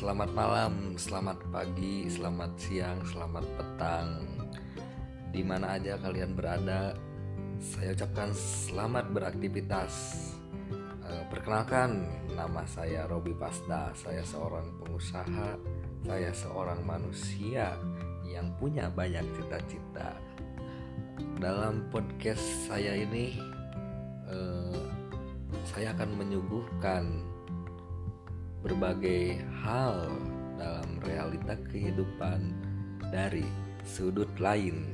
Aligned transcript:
Selamat 0.00 0.32
malam, 0.32 0.96
selamat 0.96 1.44
pagi, 1.52 2.08
selamat 2.08 2.56
siang, 2.56 3.04
selamat 3.04 3.44
petang. 3.52 4.08
Di 5.28 5.44
mana 5.44 5.76
aja 5.76 6.00
kalian 6.00 6.32
berada 6.32 6.96
Saya 7.60 7.92
ucapkan 7.92 8.32
selamat 8.32 9.12
beraktivitas. 9.12 9.92
Eh, 11.04 11.24
Perkenalkan, 11.28 12.08
nama 12.32 12.64
saya 12.64 13.04
Robi 13.12 13.36
Pasda 13.36 13.92
Saya 13.92 14.24
seorang 14.24 14.72
pengusaha, 14.80 15.60
saya 16.08 16.32
seorang 16.32 16.80
manusia 16.80 17.76
yang 18.24 18.56
punya 18.56 18.88
banyak 18.88 19.28
cita-cita. 19.36 20.16
Dalam 21.36 21.92
podcast 21.92 22.72
saya 22.72 22.96
ini 22.96 23.36
eh, 24.32 24.80
Saya 25.68 25.92
akan 25.92 26.16
menyuguhkan 26.16 27.29
berbagai 28.60 29.40
hal 29.64 30.12
dalam 30.60 31.00
realita 31.04 31.56
kehidupan 31.72 32.52
dari 33.08 33.44
sudut 33.84 34.28
lain. 34.36 34.84